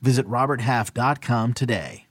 [0.00, 2.06] Visit RobertHalf.com today.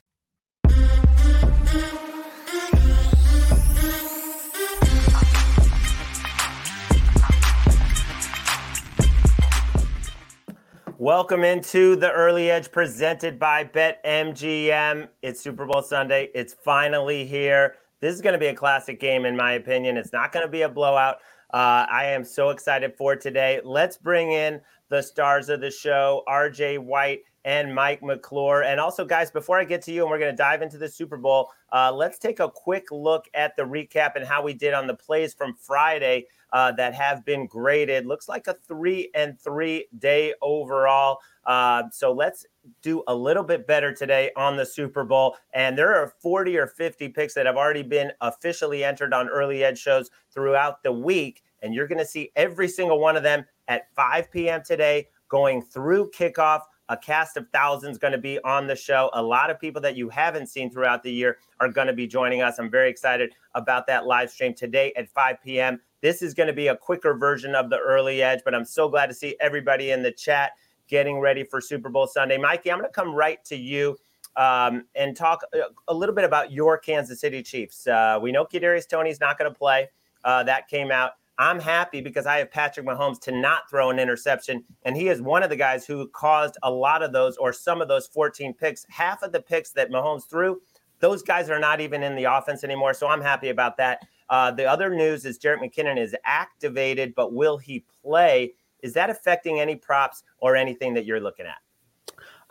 [10.98, 15.08] Welcome into the early edge presented by BetMGM.
[15.22, 16.30] It's Super Bowl Sunday.
[16.34, 17.76] It's finally here.
[18.00, 19.98] This is going to be a classic game, in my opinion.
[19.98, 21.18] It's not going to be a blowout.
[21.54, 23.62] Uh, I am so excited for today.
[23.64, 28.64] Let's bring in the stars of the show, RJ White and Mike McClure.
[28.64, 30.90] And also, guys, before I get to you, and we're going to dive into the
[30.90, 34.74] Super Bowl, uh, let's take a quick look at the recap and how we did
[34.74, 38.08] on the plays from Friday uh, that have been graded.
[38.08, 41.20] Looks like a three and three day overall.
[41.46, 42.48] Uh, so let's
[42.82, 45.36] do a little bit better today on the Super Bowl.
[45.54, 49.64] And there are 40 or 50 picks that have already been officially entered on early
[49.64, 51.44] edge shows throughout the week.
[51.62, 54.64] And you're going to see every single one of them at 5 p.m.
[54.64, 56.62] today going through kickoff.
[56.90, 59.10] A cast of thousands going to be on the show.
[59.14, 62.06] A lot of people that you haven't seen throughout the year are going to be
[62.06, 62.60] joining us.
[62.60, 65.82] I'm very excited about that live stream today at 5 p.m.
[66.02, 68.88] This is going to be a quicker version of the early edge, but I'm so
[68.88, 70.52] glad to see everybody in the chat
[70.88, 72.38] getting ready for Super Bowl Sunday.
[72.38, 73.98] Mikey, I'm going to come right to you
[74.36, 75.42] um, and talk
[75.88, 77.88] a, little bit about your Kansas City Chiefs.
[77.88, 79.90] Uh, we know Kadarius Toney's not going to play.
[80.24, 81.14] Uh, that came out.
[81.38, 85.22] I'm happy because I have Patrick Mahomes to not throw an interception, and he is
[85.22, 88.54] one of the guys who caused a lot of those or some of those 14
[88.54, 88.86] picks.
[88.90, 90.62] Half of the picks that Mahomes threw,
[91.00, 92.94] those guys are not even in the offense anymore.
[92.94, 94.08] So I'm happy about that.
[94.30, 98.54] Uh, the other news is Jerick McKinnon is activated, but will he play?
[98.82, 101.58] Is that affecting any props or anything that you're looking at?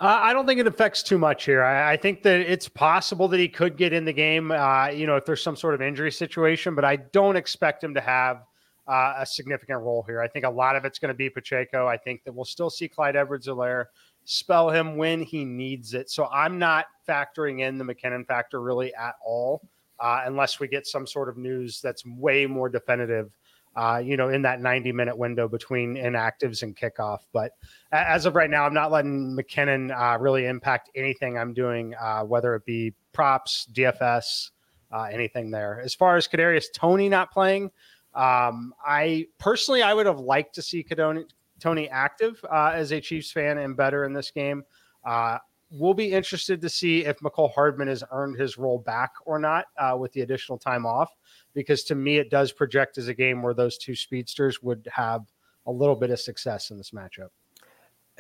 [0.01, 1.63] Uh, I don't think it affects too much here.
[1.63, 5.07] I, I, think that it's possible that he could get in the game, uh, you
[5.07, 8.43] know, if there's some sort of injury situation, but I don't expect him to have
[8.87, 10.21] uh, a significant role here.
[10.21, 11.87] I think a lot of it's going to be Pacheco.
[11.87, 13.87] I think that we'll still see Clyde Edwards-Helaire
[14.25, 16.11] spell him when he needs it.
[16.11, 19.63] So I'm not factoring in the McKinnon factor really at all
[20.01, 23.31] uh, unless we get some sort of news that's way more definitive.
[23.77, 27.19] Uh, you know, in that 90 minute window between inactives and kickoff.
[27.33, 27.51] But
[27.91, 32.21] as of right now, I'm not letting McKinnon uh, really impact anything I'm doing, uh,
[32.23, 34.51] whether it be props, DFS,
[34.93, 35.81] uh, anything there.
[35.85, 37.73] As far as Kadarius Toney not playing,
[38.15, 41.25] um, I personally I would have liked to see Kadoni,
[41.61, 44.65] Toney active uh, as a Chiefs fan and better in this game.
[45.05, 45.39] Uh,
[45.71, 49.67] we'll be interested to see if Mecole Hardman has earned his role back or not
[49.79, 51.11] uh, with the additional time off,
[51.55, 55.23] because to me, it does project as a game where those two speedsters would have
[55.67, 57.31] a little bit of success in this matchup.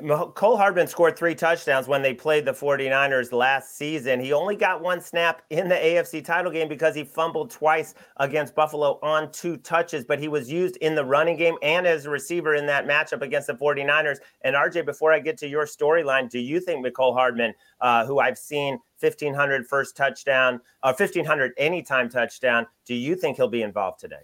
[0.03, 4.19] Cole Hardman scored three touchdowns when they played the 49ers last season.
[4.19, 8.56] He only got one snap in the AFC title game because he fumbled twice against
[8.56, 12.10] Buffalo on two touches, but he was used in the running game and as a
[12.10, 14.16] receiver in that matchup against the 49ers.
[14.43, 18.19] And RJ, before I get to your storyline, do you think Mecole Hardman, uh, who
[18.19, 24.00] I've seen 1500 first touchdown, uh, 1500 anytime touchdown, do you think he'll be involved
[24.00, 24.16] today?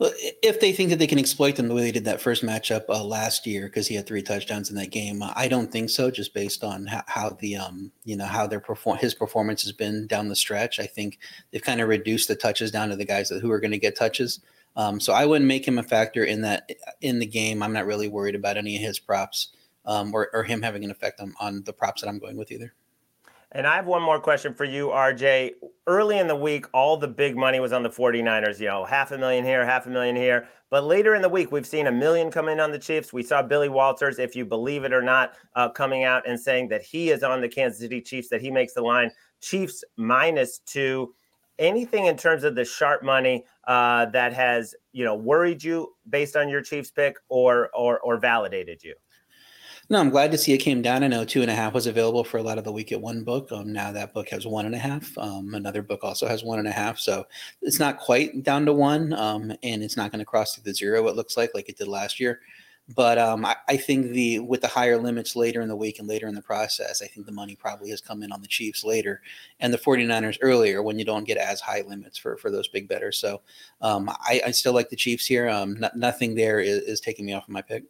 [0.00, 2.84] If they think that they can exploit them the way they did that first matchup
[2.88, 5.90] uh, last year, because he had three touchdowns in that game, uh, I don't think
[5.90, 6.10] so.
[6.10, 9.72] Just based on how, how the um, you know how their perform his performance has
[9.72, 11.18] been down the stretch, I think
[11.50, 13.78] they've kind of reduced the touches down to the guys that, who are going to
[13.78, 14.40] get touches.
[14.76, 16.70] Um, so I wouldn't make him a factor in that
[17.02, 17.62] in the game.
[17.62, 19.48] I'm not really worried about any of his props
[19.84, 22.52] um, or, or him having an effect on, on the props that I'm going with
[22.52, 22.72] either.
[23.52, 25.54] And I have one more question for you, RJ.
[25.88, 29.10] Early in the week, all the big money was on the 49ers, you know, half
[29.10, 30.48] a million here, half a million here.
[30.70, 33.12] But later in the week, we've seen a million come in on the Chiefs.
[33.12, 36.68] We saw Billy Walters, if you believe it or not, uh, coming out and saying
[36.68, 40.60] that he is on the Kansas City Chiefs, that he makes the line Chiefs minus
[40.60, 41.12] two.
[41.58, 46.36] Anything in terms of the sharp money uh, that has, you know, worried you based
[46.36, 48.94] on your Chiefs pick or or or validated you?
[49.90, 51.02] No, I'm glad to see it came down.
[51.02, 53.00] I know two and a half was available for a lot of the week at
[53.00, 53.50] one book.
[53.50, 55.18] Um, now that book has one and a half.
[55.18, 57.00] Um, another book also has one and a half.
[57.00, 57.26] So
[57.60, 60.72] it's not quite down to one, um, and it's not going to cross to the
[60.72, 61.08] zero.
[61.08, 62.40] It looks like like it did last year.
[62.94, 66.08] But um, I, I, think the with the higher limits later in the week and
[66.08, 68.84] later in the process, I think the money probably has come in on the Chiefs
[68.84, 69.22] later
[69.60, 72.88] and the 49ers earlier when you don't get as high limits for for those big
[72.88, 73.18] bettors.
[73.18, 73.42] So
[73.80, 75.48] um, I, I, still like the Chiefs here.
[75.48, 77.84] Um, nothing there is, is taking me off of my pick.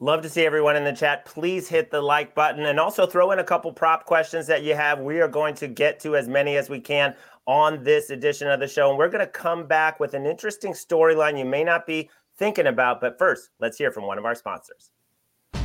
[0.00, 1.24] Love to see everyone in the chat.
[1.24, 4.72] Please hit the like button and also throw in a couple prop questions that you
[4.76, 5.00] have.
[5.00, 7.16] We are going to get to as many as we can
[7.46, 8.90] on this edition of the show.
[8.90, 12.68] And we're going to come back with an interesting storyline you may not be thinking
[12.68, 13.00] about.
[13.00, 14.92] But first, let's hear from one of our sponsors.
[15.52, 15.64] Caught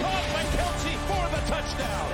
[0.00, 2.10] by Kelce for the touchdown.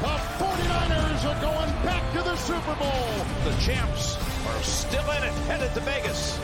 [0.00, 3.26] The 49ers are going back to the Super Bowl.
[3.44, 4.16] The champs
[4.46, 6.40] are still in it, headed to Vegas.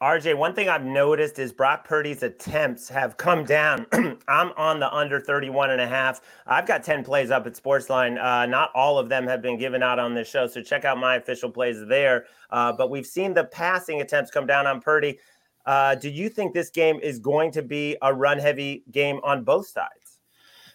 [0.00, 3.84] RJ, one thing I've noticed is Brock Purdy's attempts have come down.
[4.28, 6.20] I'm on the under 31 and a half.
[6.46, 8.16] I've got 10 plays up at Sportsline.
[8.16, 10.98] Uh, not all of them have been given out on this show, so check out
[10.98, 12.26] my official plays there.
[12.50, 15.18] Uh, but we've seen the passing attempts come down on Purdy.
[15.66, 19.42] Uh, do you think this game is going to be a run heavy game on
[19.42, 20.07] both sides?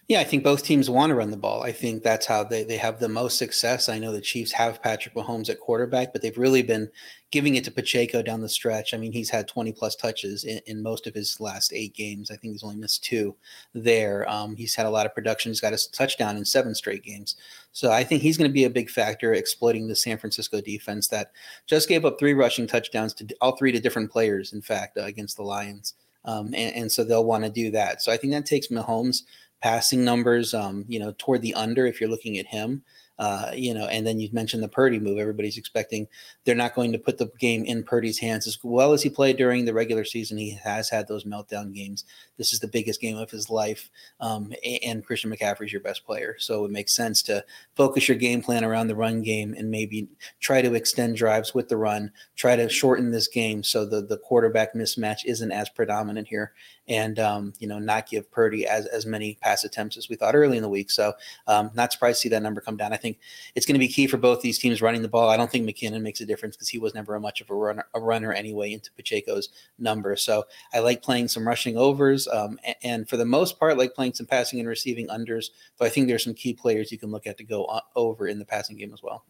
[0.06, 1.62] Yeah, I think both teams want to run the ball.
[1.62, 3.88] I think that's how they, they have the most success.
[3.88, 6.90] I know the Chiefs have Patrick Mahomes at quarterback, but they've really been
[7.30, 8.92] giving it to Pacheco down the stretch.
[8.92, 12.30] I mean, he's had 20 plus touches in, in most of his last eight games.
[12.30, 13.34] I think he's only missed two
[13.72, 14.28] there.
[14.30, 15.50] Um, he's had a lot of production.
[15.50, 17.36] He's got a touchdown in seven straight games.
[17.72, 21.08] So I think he's going to be a big factor exploiting the San Francisco defense
[21.08, 21.32] that
[21.66, 25.04] just gave up three rushing touchdowns to all three to different players, in fact, uh,
[25.04, 25.94] against the Lions.
[26.26, 28.02] Um, and, and so they'll want to do that.
[28.02, 29.22] So I think that takes Mahomes
[29.64, 32.84] passing numbers, um, you know, toward the under if you're looking at him.
[33.16, 35.18] Uh, you know, and then you've mentioned the Purdy move.
[35.18, 36.08] Everybody's expecting
[36.44, 39.36] they're not going to put the game in Purdy's hands as well as he played
[39.36, 40.36] during the regular season.
[40.36, 42.04] He has had those meltdown games.
[42.38, 43.88] This is the biggest game of his life,
[44.18, 44.52] um,
[44.82, 47.44] and Christian McCaffrey is your best player, so it makes sense to
[47.76, 50.08] focus your game plan around the run game and maybe
[50.40, 52.10] try to extend drives with the run.
[52.34, 56.52] Try to shorten this game so the the quarterback mismatch isn't as predominant here,
[56.88, 60.34] and um, you know not give Purdy as as many pass attempts as we thought
[60.34, 60.90] early in the week.
[60.90, 61.12] So
[61.46, 62.92] um, not surprised to see that number come down.
[62.92, 63.18] I think
[63.54, 65.28] it's going to be key for both these teams running the ball.
[65.28, 67.54] I don't think McKinnon makes a difference because he was never a much of a
[67.54, 69.48] runner, a runner anyway into Pacheco's
[69.78, 70.16] number.
[70.16, 73.94] So I like playing some rushing overs, um, and, and, for the most part, like
[73.94, 75.46] playing some passing and receiving unders.
[75.78, 78.38] But I think there's some key players you can look at to go over in
[78.38, 79.24] the passing game as well.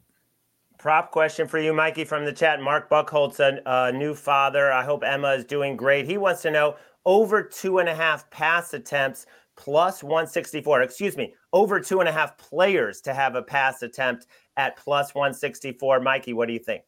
[0.78, 2.60] Prop question for you, Mikey, from the chat.
[2.60, 4.70] Mark Buckholtz, a, a new father.
[4.70, 6.04] I hope Emma is doing great.
[6.04, 10.82] He wants to know over two and a half pass attempts plus 164.
[10.82, 15.14] Excuse me, over two and a half players to have a pass attempt at plus
[15.14, 16.00] 164.
[16.00, 16.82] Mikey, what do you think?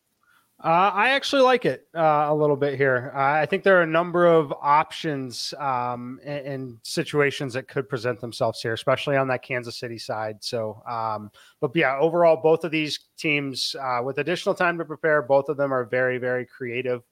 [0.64, 3.12] Uh, I actually like it uh, a little bit here.
[3.14, 7.90] Uh, I think there are a number of options um, and, and, situations that could
[7.90, 10.36] present themselves here, especially on that Kansas City side.
[10.40, 11.30] So, um,
[11.60, 15.58] but yeah, overall, both of these teams, uh, with additional time to prepare, both of
[15.58, 17.02] them are very, very creative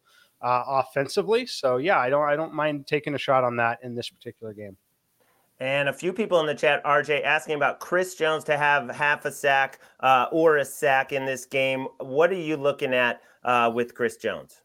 [0.44, 1.46] uh, offensively.
[1.46, 4.52] So, yeah, I don't, I don't mind taking a shot on that in this particular
[4.52, 4.76] game.
[5.58, 9.24] And a few people in the chat, RJ, asking about Chris Jones to have half
[9.24, 11.86] a sack uh, or a sack in this game.
[11.98, 14.60] What are you looking at uh, with Chris Jones?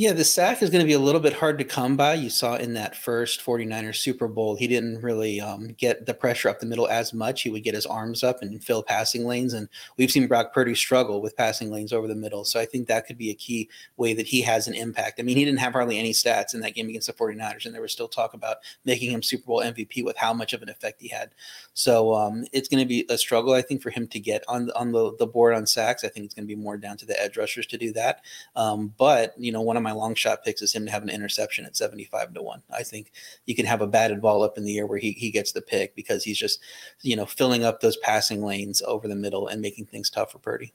[0.00, 2.14] Yeah, the sack is going to be a little bit hard to come by.
[2.14, 6.48] You saw in that first 49ers Super Bowl, he didn't really um, get the pressure
[6.48, 7.42] up the middle as much.
[7.42, 9.54] He would get his arms up and fill passing lanes.
[9.54, 12.44] And we've seen Brock Purdy struggle with passing lanes over the middle.
[12.44, 15.18] So I think that could be a key way that he has an impact.
[15.18, 17.74] I mean, he didn't have hardly any stats in that game against the 49ers, and
[17.74, 20.68] there was still talk about making him Super Bowl MVP with how much of an
[20.68, 21.30] effect he had.
[21.74, 24.70] So um, it's going to be a struggle, I think, for him to get on,
[24.76, 26.04] on the, the board on sacks.
[26.04, 28.22] I think it's going to be more down to the edge rushers to do that.
[28.54, 31.10] Um, but, you know, one of my long shot picks is him to have an
[31.10, 32.62] interception at 75 to 1.
[32.70, 33.12] I think
[33.46, 35.62] you can have a batted ball up in the air where he, he gets the
[35.62, 36.60] pick because he's just,
[37.02, 40.38] you know, filling up those passing lanes over the middle and making things tough for
[40.38, 40.72] Purdy.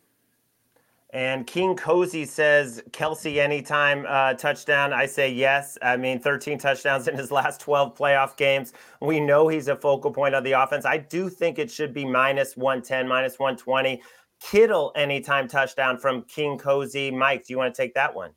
[1.13, 4.93] And King Cozy says Kelce, anytime uh, touchdown.
[4.93, 5.77] I say yes.
[5.83, 8.73] I mean, 13 touchdowns in his last 12 playoff games.
[8.99, 10.85] We know he's a focal point of the offense.
[10.85, 14.01] I do think it should be minus 110, minus 120.
[14.41, 17.11] Kittle anytime touchdown from King Cozy.
[17.11, 18.31] Mike, do you want to take that one?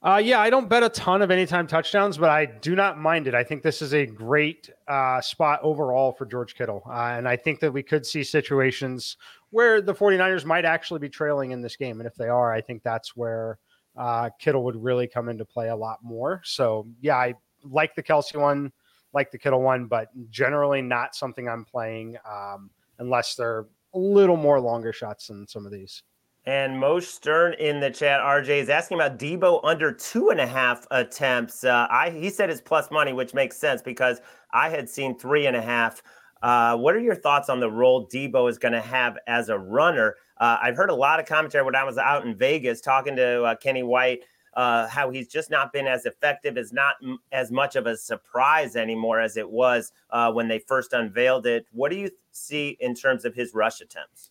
[0.00, 3.26] Uh, yeah, I don't bet a ton of anytime touchdowns, but I do not mind
[3.26, 3.34] it.
[3.34, 6.84] I think this is a great uh, spot overall for George Kittle.
[6.88, 9.16] Uh, and I think that we could see situations
[9.50, 11.98] where the 49ers might actually be trailing in this game.
[11.98, 13.58] And if they are, I think that's where
[13.96, 16.42] uh, Kittle would really come into play a lot more.
[16.44, 18.70] So, yeah, I like the Kelce one,
[19.12, 24.36] like the Kittle one, but generally not something I'm playing um, unless they're a little
[24.36, 26.04] more longer shots than some of these.
[26.48, 30.46] And Mo Stern in the chat, RJ is asking about Deebo under two and a
[30.46, 31.62] half attempts.
[31.62, 35.44] Uh, I he said it's plus money, which makes sense because I had seen three
[35.44, 36.02] and a half.
[36.42, 39.58] Uh, what are your thoughts on the role Deebo is going to have as a
[39.58, 40.14] runner?
[40.38, 43.42] Uh, I've heard a lot of commentary when I was out in Vegas talking to
[43.42, 44.20] uh, Kenny White
[44.54, 47.96] uh, how he's just not been as effective, is not m- as much of a
[47.96, 51.66] surprise anymore as it was uh, when they first unveiled it.
[51.72, 54.30] What do you see in terms of his rush attempts?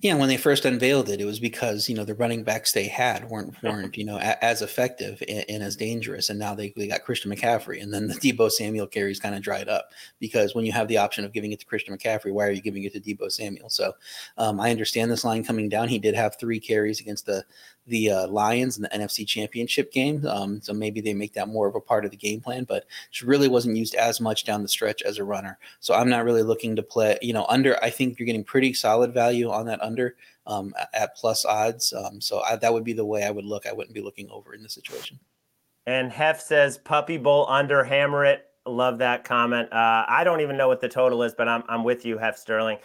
[0.00, 2.86] Yeah, when they first unveiled it, it was because you know the running backs they
[2.86, 6.72] had weren't weren't you know a, as effective and, and, as dangerous, and now they,
[6.76, 10.54] they got Christian McCaffrey, and then the Deebo Samuel carries kind of dried up because
[10.54, 12.84] when you have the option of giving it to Christian McCaffrey, why are you giving
[12.84, 13.70] it to Deebo Samuel?
[13.70, 13.92] So
[14.36, 15.88] um, I understand this line coming down.
[15.88, 17.44] He did have three carries against the
[17.86, 20.26] the uh, Lions in the NFC Championship game.
[20.26, 22.84] Um, so maybe they make that more of a part of the game plan, but
[23.10, 25.58] she really wasn't used as much down the stretch as a runner.
[25.80, 27.82] So I'm not really looking to play, you know, under.
[27.84, 31.92] I think you're getting pretty solid value on that under um, at plus odds.
[31.92, 33.66] Um, so I, that would be the way I would look.
[33.66, 35.18] I wouldn't be looking over in this situation.
[35.86, 38.46] And Hef says Puppy Bowl under, hammer it.
[38.66, 39.70] Love that comment.
[39.72, 42.38] Uh, I don't even know what the total is, but I'm, I'm with you, Hef
[42.38, 42.78] Sterling.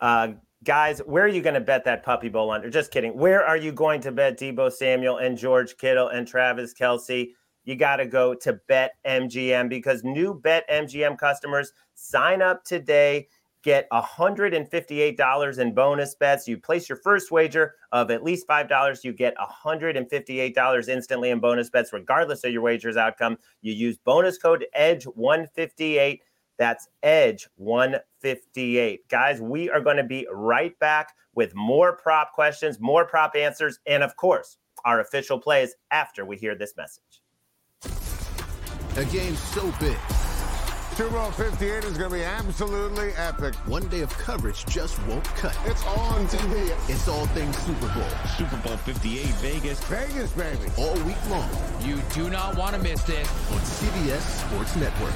[0.00, 0.28] Uh,
[0.64, 2.70] guys, where are you going to bet that Puppy Bowl under?
[2.70, 3.16] Just kidding.
[3.16, 7.32] Where are you going to bet Deebo Samuel and George Kittle and Travis Kelce?
[7.64, 13.28] You got to go to Bet MGM because new BetMGM customers sign up today,
[13.66, 16.46] get $158 in bonus bets.
[16.46, 21.68] You place your first wager of at least $5, you get $158 instantly in bonus
[21.68, 23.36] bets, regardless of your wager's outcome.
[23.62, 26.20] You use bonus code EDGE158
[26.58, 29.08] that's Edge 158.
[29.08, 33.78] Guys, we are going to be right back with more prop questions, more prop answers,
[33.86, 34.56] and of course,
[34.86, 37.20] our official plays after we hear this message.
[38.96, 39.98] A game so big.
[40.96, 43.54] Super Bowl 58 is going to be absolutely epic.
[43.66, 45.54] One day of coverage just won't cut.
[45.66, 46.70] It's on TV.
[46.88, 48.08] It's all things Super Bowl.
[48.38, 49.84] Super Bowl 58 Vegas.
[49.84, 50.72] Vegas, baby.
[50.78, 51.50] All week long.
[51.82, 53.28] You do not want to miss this.
[53.52, 55.12] On CBS Sports Network.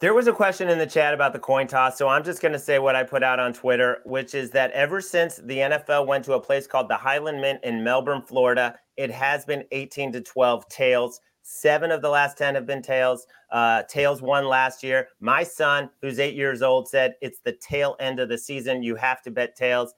[0.00, 2.52] There was a question in the chat about the coin toss, so I'm just going
[2.52, 6.06] to say what I put out on Twitter, which is that ever since the NFL
[6.06, 10.12] went to a place called the Highland Mint in Melbourne, Florida, it has been 18
[10.12, 11.20] to 12 tails.
[11.46, 13.26] Seven of the last 10 have been tails.
[13.50, 15.08] Uh, tails won last year.
[15.20, 18.82] My son, who's eight years old, said it's the tail end of the season.
[18.82, 19.92] You have to bet tails.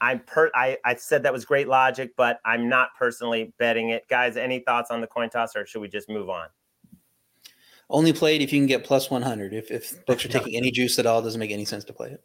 [0.00, 4.08] I'm per I, I said that was great logic, but I'm not personally betting it.
[4.08, 6.48] Guys, any thoughts on the coin toss or should we just move on?
[7.88, 9.54] Only play it if you can get plus 100.
[9.54, 12.10] If, if books are taking any juice at all, doesn't make any sense to play
[12.10, 12.24] it.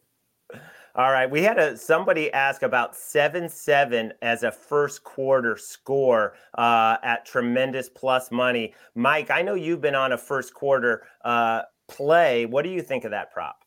[0.95, 1.29] All right.
[1.29, 7.25] We had a somebody ask about 7 7 as a first quarter score uh, at
[7.25, 8.75] tremendous plus money.
[8.93, 12.45] Mike, I know you've been on a first quarter uh, play.
[12.45, 13.62] What do you think of that prop?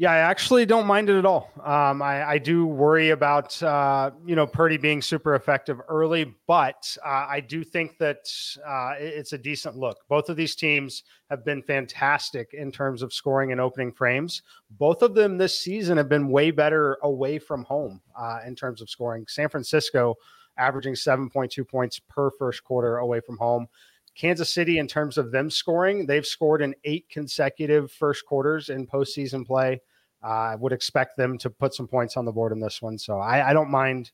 [0.00, 1.50] Yeah, I actually don't mind it at all.
[1.56, 6.96] Um, I, I, do worry about uh, you know Purdy being super effective early, but
[7.04, 8.30] uh, I do think that
[8.64, 9.98] uh, it's a decent look.
[10.08, 14.42] Both of these teams have been fantastic in terms of scoring and opening frames.
[14.70, 18.80] Both of them this season have been way better away from home uh, in terms
[18.80, 19.24] of scoring.
[19.26, 20.14] San Francisco
[20.58, 23.66] averaging 7.2 points per first quarter away from home.
[24.14, 28.86] Kansas City, in terms of them scoring, they've scored in eight consecutive first quarters in
[28.86, 29.80] postseason play.
[30.22, 33.18] I would expect them to put some points on the board in this one, so
[33.18, 34.10] I, I don't mind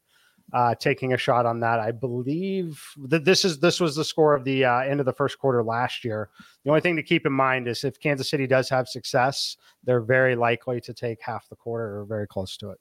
[0.53, 1.81] uh, taking a shot on that.
[1.81, 5.13] I believe that this is this was the score of the uh, end of the
[5.13, 6.29] first quarter last year.
[6.65, 10.03] The only thing to keep in mind is if Kansas City does have success, they're
[10.03, 12.79] very likely to take half the quarter or very close to it.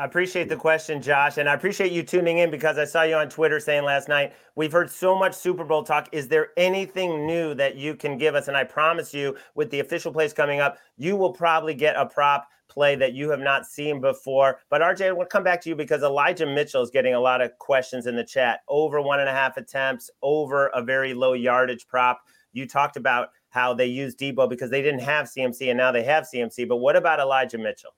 [0.00, 3.16] I appreciate the question, Josh, and I appreciate you tuning in because I saw you
[3.16, 6.08] on Twitter saying last night, we've heard so much Super Bowl talk.
[6.12, 8.46] Is there anything new that you can give us?
[8.46, 12.06] And I promise you, with the official plays coming up, you will probably get a
[12.06, 14.60] prop play that you have not seen before.
[14.70, 17.20] But RJ, I want to come back to you because Elijah Mitchell is getting a
[17.20, 21.12] lot of questions in the chat over one and a half attempts, over a very
[21.12, 22.20] low yardage prop.
[22.52, 26.04] You talked about how they used Deebo because they didn't have CMC and now they
[26.04, 26.68] have CMC.
[26.68, 27.94] But what about Elijah Mitchell?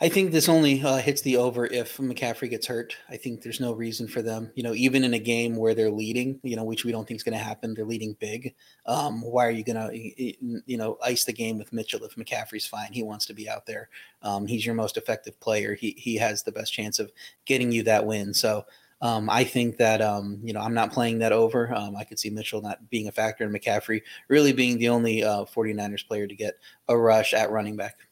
[0.00, 2.96] I think this only uh, hits the over if McCaffrey gets hurt.
[3.08, 5.90] I think there's no reason for them, you know, even in a game where they're
[5.90, 7.74] leading, you know, which we don't think is going to happen.
[7.74, 8.54] They're leading big.
[8.86, 12.66] Um, why are you going to, you know, ice the game with Mitchell if McCaffrey's
[12.66, 12.92] fine?
[12.92, 13.88] He wants to be out there.
[14.22, 15.74] Um, he's your most effective player.
[15.74, 17.10] He he has the best chance of
[17.44, 18.34] getting you that win.
[18.34, 18.64] So.
[19.00, 21.72] Um, I think that um, you know I'm not playing that over.
[21.72, 25.22] Um, I could see Mitchell not being a factor and McCaffrey really being the only
[25.22, 26.54] uh, 49ers player to get
[26.88, 28.07] a rush at running back.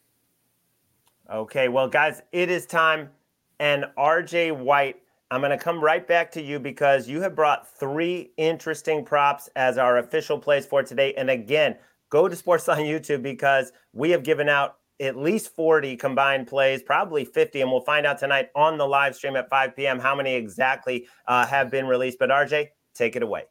[1.33, 3.11] Okay, well, guys, it is time.
[3.59, 4.97] And RJ White,
[5.31, 9.49] I'm going to come right back to you because you have brought three interesting props
[9.57, 11.15] as our official plays for today.
[11.15, 11.77] And again,
[12.11, 17.25] go to Sportsline YouTube because we have given out at least 40 combined plays, probably
[17.25, 19.99] 50, and we'll find out tonight on the live stream at 5 p.m.
[19.99, 22.19] how many exactly uh, have been released.
[22.19, 23.45] But RJ, take it away.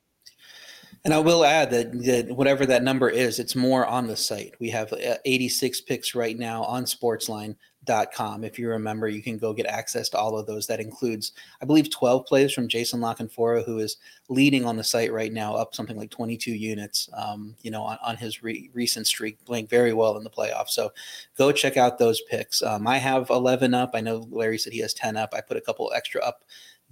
[1.06, 4.56] And I will add that, that, whatever that number is, it's more on the site.
[4.60, 8.44] We have uh, 86 picks right now on sportsline.com.
[8.44, 10.66] If you remember, you can go get access to all of those.
[10.66, 13.98] That includes, I believe, 12 plays from Jason La Canfora, who is
[14.30, 18.00] leading on the site right now, up something like 22 units, um, you know, on,
[18.04, 20.70] on his re- recent streak, playing very well in the playoffs.
[20.70, 20.92] So
[21.38, 22.64] go check out those picks.
[22.64, 23.92] Um, I have 11 up.
[23.94, 25.36] I know Larry said he has 10 up.
[25.36, 26.46] I put a couple extra up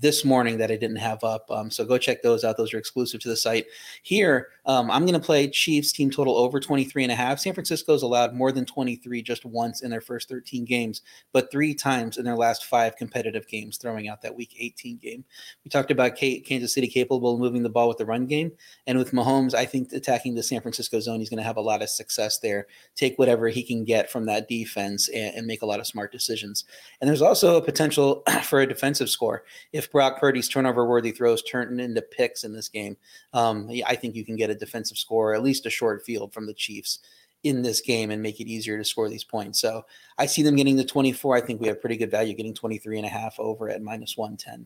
[0.04, 1.50] this morning that I didn't have up.
[1.50, 2.58] Um, so go check those out.
[2.58, 3.66] Those are exclusive to the site.
[4.04, 7.40] Here, um, I'm going to play Chiefs team total over 23 and a half.
[7.40, 11.02] San Francisco's allowed more than 23 just once in their first 13 games,
[11.34, 15.26] but three times in their last five competitive games, throwing out that week 18 game.
[15.66, 18.52] We talked about Kansas City capable of moving the ball with the run game.
[18.88, 21.62] And with Mahomes, I think attacking the San Francisco zone, he's going to have a
[21.62, 22.68] lot of success there.
[22.96, 26.12] Take whatever he can get from that defense and, and make a lot of smart
[26.12, 26.64] decisions.
[27.02, 29.44] And there's also a potential for a defensive score.
[29.74, 32.96] If Brock Purdy's turnover worthy throws turn into picks in this game,
[33.34, 36.54] um, I think you can get defensive score, at least a short field from the
[36.54, 37.00] Chiefs
[37.44, 39.60] in this game and make it easier to score these points.
[39.60, 39.86] So
[40.18, 41.36] I see them getting the 24.
[41.36, 44.18] I think we have pretty good value getting 23 and a half over at minus
[44.18, 44.66] 110.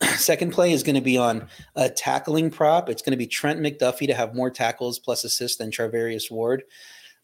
[0.16, 2.88] Second play is going to be on a tackling prop.
[2.88, 6.64] It's going to be Trent McDuffie to have more tackles plus assists than Charvarius Ward.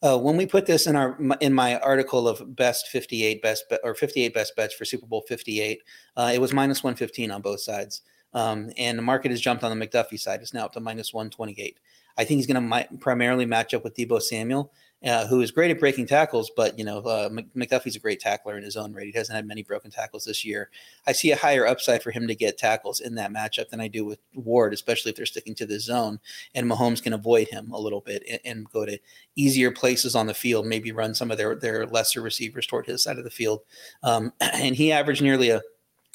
[0.02, 3.76] Uh, when we put this in our in my article of best 58 best be,
[3.84, 5.82] or 58 best bets for Super Bowl 58,
[6.16, 8.00] uh, it was minus 115 on both sides.
[8.32, 10.40] Um, and the market has jumped on the McDuffie side.
[10.40, 11.78] It's now up to minus 128.
[12.16, 14.70] I think he's going to primarily match up with Deebo Samuel,
[15.04, 18.58] uh, who is great at breaking tackles, but you know uh, McDuffie's a great tackler
[18.58, 19.06] in his own right.
[19.06, 20.68] He hasn't had many broken tackles this year.
[21.06, 23.88] I see a higher upside for him to get tackles in that matchup than I
[23.88, 26.20] do with Ward, especially if they're sticking to the zone
[26.54, 28.98] and Mahomes can avoid him a little bit and, and go to
[29.36, 33.02] easier places on the field, maybe run some of their their lesser receivers toward his
[33.02, 33.60] side of the field.
[34.02, 35.62] Um, and he averaged nearly a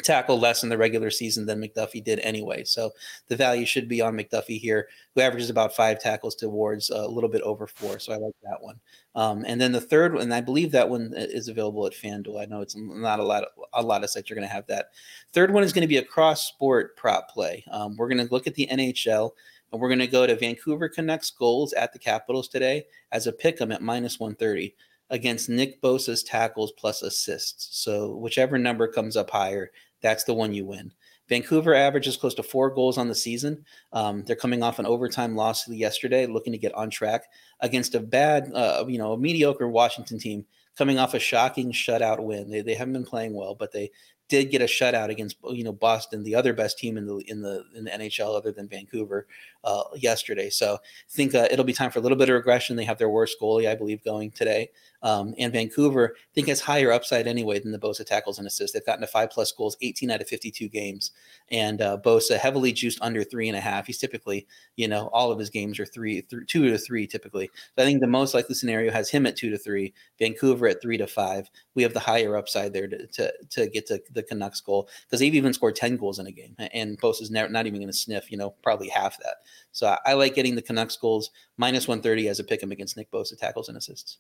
[0.04, 2.64] tackle less in the regular season than McDuffie did anyway.
[2.64, 2.92] So
[3.28, 7.30] the value should be on McDuffie here, who averages about five tackles towards a little
[7.30, 8.00] bit over four.
[8.00, 8.80] So I like that one.
[9.16, 12.42] Um, and then the third one, I believe that one is available at FanDuel.
[12.42, 14.68] I know it's not a lot of a lot of sites are going to have
[14.68, 14.88] that.
[15.32, 17.64] Third one is going to be a cross sport prop play.
[17.72, 19.32] Um, we're going to look at the NHL.
[19.72, 23.32] And we're going to go to Vancouver Canucks goals at the Capitals today as a
[23.32, 24.76] pick 'em at minus 130
[25.10, 27.80] against Nick Bosa's tackles plus assists.
[27.84, 29.72] So whichever number comes up higher,
[30.02, 30.92] that's the one you win.
[31.28, 33.66] Vancouver averages close to four goals on the season.
[33.94, 37.24] Um, they're coming off an overtime loss yesterday, looking to get on track
[37.62, 40.46] against a bad, uh, you know, a mediocre Washington team
[40.78, 42.50] coming off a shocking shutout win.
[42.50, 43.92] They, they haven't been playing well, but they
[44.28, 47.42] did get a shutout against you know Boston, the other best team in the in
[47.42, 49.28] the in the NHL other than Vancouver
[49.64, 50.50] uh, yesterday.
[50.50, 50.78] So I
[51.10, 52.76] think uh, it'll be time for a little bit of regression.
[52.76, 54.70] They have their worst goalie, I believe, going today.
[55.06, 58.74] Um, and Vancouver, I think, has higher upside anyway than the Bosa tackles and assists.
[58.74, 61.12] They've gotten to five plus goals, 18 out of 52 games.
[61.52, 63.86] And uh, Bosa heavily juiced under three and a half.
[63.86, 67.52] He's typically, you know, all of his games are three, th- two to three typically.
[67.76, 70.82] So I think the most likely scenario has him at two to three, Vancouver at
[70.82, 71.52] three to five.
[71.76, 75.20] We have the higher upside there to, to, to get to the Canucks goal because
[75.20, 76.56] they've even scored 10 goals in a game.
[76.74, 79.36] And Bosa's never, not even going to sniff, you know, probably half that.
[79.72, 82.98] So I, I like getting the Canucks goals minus 130 as a pick 'em against
[82.98, 84.18] Nick Bosa tackles and assists.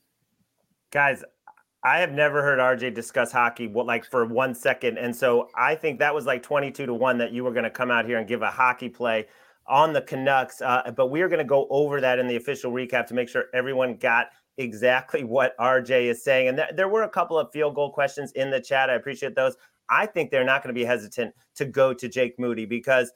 [0.92, 1.24] Guys,
[1.86, 4.98] I have never heard RJ discuss hockey like for one second.
[4.98, 7.70] And so I think that was like 22 to 1 that you were going to
[7.70, 9.28] come out here and give a hockey play
[9.68, 10.62] on the Canucks.
[10.62, 13.30] Uh, but we are going to go over that in the official recap to make
[13.30, 14.28] sure everyone got
[14.58, 16.48] exactly what RJ is saying.
[16.48, 18.90] And th- there were a couple of field goal questions in the chat.
[18.90, 19.56] I appreciate those.
[19.90, 23.12] I think they're not going to be hesitant to go to Jake Moody because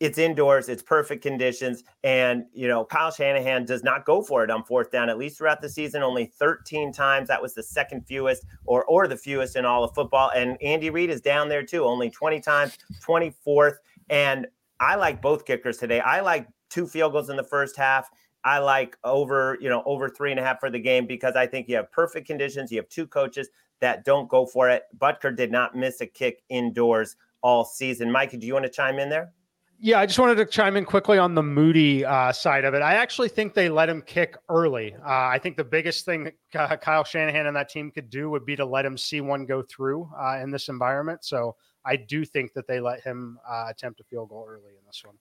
[0.00, 4.50] it's indoors, it's perfect conditions, and you know Kyle Shanahan does not go for it
[4.50, 5.08] on fourth down.
[5.08, 7.28] At least throughout the season, only 13 times.
[7.28, 10.30] That was the second fewest, or or the fewest in all of football.
[10.34, 13.76] And Andy Reid is down there too, only 20 times, 24th.
[14.08, 14.46] And
[14.78, 15.98] I like both kickers today.
[15.98, 18.08] I like two field goals in the first half.
[18.44, 21.46] I like over, you know, over three and a half for the game because I
[21.46, 22.70] think you have perfect conditions.
[22.70, 23.48] You have two coaches
[23.80, 24.84] that don't go for it.
[24.96, 28.10] Butker did not miss a kick indoors all season.
[28.10, 29.32] Mikey, do you want to chime in there?
[29.80, 32.82] Yeah, I just wanted to chime in quickly on the Moody uh, side of it.
[32.82, 34.92] I actually think they let him kick early.
[34.94, 38.44] Uh, I think the biggest thing that Kyle Shanahan and that team could do would
[38.44, 41.24] be to let him see one go through uh, in this environment.
[41.24, 44.84] So I do think that they let him uh, attempt a field goal early in
[44.84, 45.14] this one.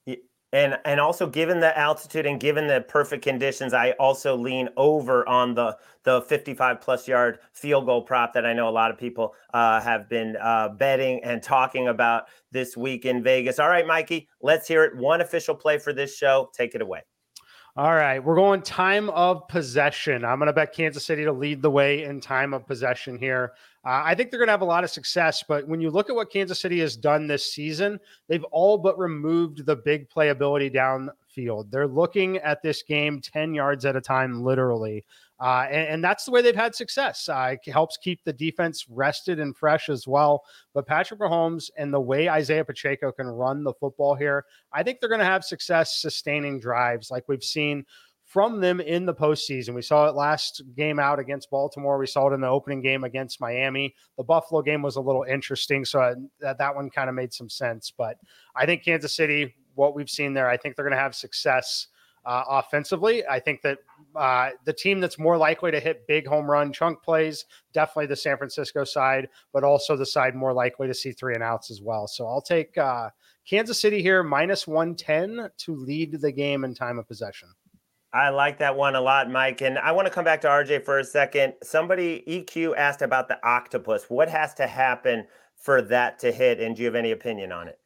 [0.54, 5.28] And and also given the altitude and given the perfect conditions, I also lean over
[5.28, 8.98] on the the 55 plus yard field goal prop that I know a lot of
[8.98, 13.60] people uh, have been uh, betting and talking about this week in Vegas.
[13.60, 14.96] All right, Mikey, let's hear it.
[14.96, 16.50] One official play for this show.
[16.54, 17.02] Take it away.
[17.78, 20.26] All right, we're going time of possession.
[20.26, 23.54] I'm going to bet Kansas City to lead the way in time of possession here.
[23.86, 26.10] Uh, I think they're going to have a lot of success, but when you look
[26.10, 30.74] at what Kansas City has done this season, they've all but removed the big playability
[30.74, 31.70] downfield.
[31.70, 35.06] They're looking at this game 10 yards at a time, literally.
[35.40, 37.30] Uh, and, and, that's the way they've had success.
[37.30, 40.44] Uh, it helps keep the defense rested and fresh as well.
[40.74, 45.00] But Patrick Mahomes and the way Isaiah Pacheco can run the football here, I think
[45.00, 47.86] they're going to have success sustaining drives like we've seen
[48.28, 49.74] from them in the postseason.
[49.74, 51.98] We saw it last game out against Baltimore.
[51.98, 53.96] We saw it in the opening game against Miami.
[54.18, 57.32] The Buffalo game was a little interesting, so I, that, that one kind of made
[57.32, 57.94] some sense.
[57.96, 58.18] But
[58.56, 61.88] I think Kansas City, what we've seen there, I think they're going to have success
[62.26, 63.26] uh, offensively.
[63.26, 63.80] I think that
[64.16, 68.16] uh, the team that's more likely to hit big home run chunk plays, definitely the
[68.16, 71.82] San Francisco side, but also the side more likely to see three and outs as
[71.82, 72.08] well.
[72.08, 73.10] So I'll take uh,
[73.48, 77.50] Kansas City here minus 110 to lead the game in time of possession.
[78.14, 79.62] I like that one a lot, Mike.
[79.62, 81.54] And I want to come back to RJ for a second.
[81.62, 84.06] Somebody, EQ, asked about the octopus.
[84.10, 86.60] What has to happen for that to hit?
[86.60, 87.80] And do you have any opinion on it?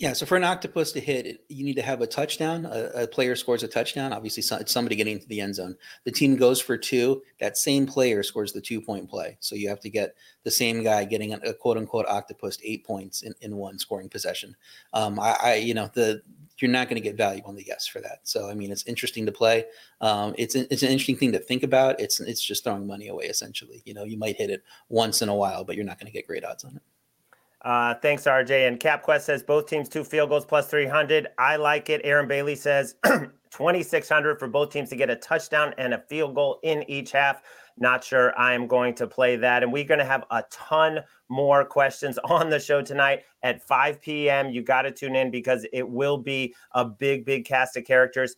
[0.00, 2.64] Yeah, so for an octopus to hit, you need to have a touchdown.
[2.64, 4.14] A, a, player scores a touchdown.
[4.14, 5.76] Obviously, it's somebody getting into the end zone.
[6.04, 7.20] The team goes for two.
[7.38, 9.36] That same player scores the two point play.
[9.40, 12.86] So you have to get the same guy getting a, a quote unquote octopus eight
[12.86, 14.56] points in, in one scoring possession.
[14.94, 16.22] Um, I, I, you know, the
[16.56, 18.20] you're not going to get value on the yes for that.
[18.22, 19.66] So I mean, it's interesting to play.
[20.00, 22.00] Um, it's an, it's an interesting thing to think about.
[22.00, 23.82] It's it's just throwing money away essentially.
[23.84, 26.12] You know, you might hit it once in a while, but you're not going to
[26.12, 26.82] get great odds on it.
[27.62, 28.66] Uh, thanks, RJ.
[28.68, 31.28] And CapQuest says both teams two field goals plus 300.
[31.38, 32.00] I like it.
[32.04, 36.58] Aaron Bailey says 2,600 for both teams to get a touchdown and a field goal
[36.62, 37.42] in each half.
[37.76, 39.62] Not sure I am going to play that.
[39.62, 44.00] And we're going to have a ton more questions on the show tonight at 5
[44.00, 44.50] p.m.
[44.50, 48.36] You got to tune in because it will be a big, big cast of characters.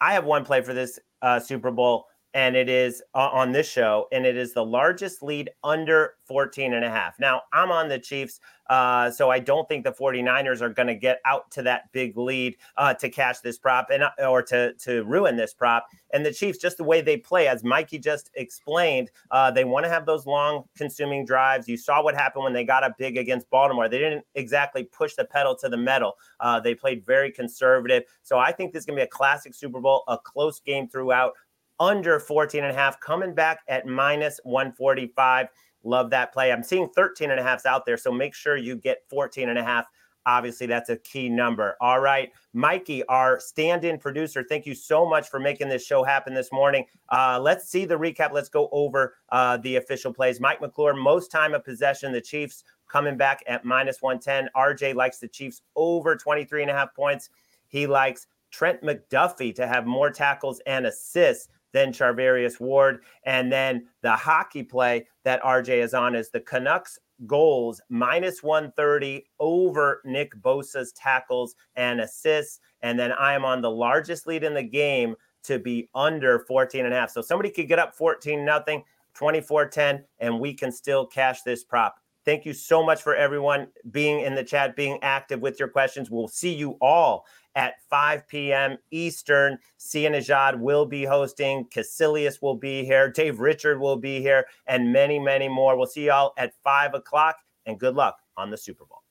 [0.00, 3.66] I have one play for this uh, Super Bowl and it is uh, on this
[3.66, 7.18] show and it is the largest lead under 14 and a half.
[7.18, 10.94] Now i'm on the chiefs uh, so i don't think the 49ers are going to
[10.94, 14.74] get out to that big lead uh, to cash this prop and uh, or to
[14.74, 15.86] to ruin this prop.
[16.12, 19.84] And the chiefs just the way they play as mikey just explained uh, they want
[19.84, 21.66] to have those long consuming drives.
[21.66, 23.88] You saw what happened when they got up big against baltimore.
[23.88, 28.02] They didn't exactly push the pedal to the metal uh, they played very conservative.
[28.22, 30.86] So i think this is going to be a classic super bowl a close game
[30.86, 31.32] throughout
[31.80, 35.48] under 14 and a half, coming back at minus 145.
[35.82, 36.52] Love that play.
[36.52, 39.58] I'm seeing 13 and a halfs out there, so make sure you get 14 and
[39.58, 39.86] a half.
[40.26, 41.76] Obviously, that's a key number.
[41.80, 42.32] All right.
[42.52, 46.50] Mikey, our stand in producer, thank you so much for making this show happen this
[46.50, 46.84] morning.
[47.10, 48.32] Uh, let's see the recap.
[48.32, 50.40] Let's go over uh, the official plays.
[50.40, 54.50] Mike McClure, most time of possession, the Chiefs coming back at minus 110.
[54.56, 57.30] RJ likes the Chiefs over 23 and a half points.
[57.68, 63.02] He likes Trent McDuffie to have more tackles and assists then Charvarius Ward.
[63.24, 69.26] And then the hockey play that RJ is on is the Canucks goals minus 130
[69.40, 72.60] over Nick Bosa's tackles and assists.
[72.82, 76.84] And then I am on the largest lead in the game to be under 14
[76.84, 77.10] and a half.
[77.10, 81.64] So somebody could get up 14 nothing, 24 10, and we can still cash this
[81.64, 81.96] prop.
[82.26, 86.10] Thank you so much for everyone being in the chat, being active with your questions.
[86.10, 88.78] We'll see you all at 5 p.m.
[88.90, 89.58] Eastern.
[89.76, 91.66] Sia Nejad will be hosting.
[91.70, 93.08] Cassilius will be here.
[93.08, 95.76] Dave Richard will be here, and many, many more.
[95.76, 99.05] We'll see y'all at 5 o'clock, and good luck on the Super Bowl.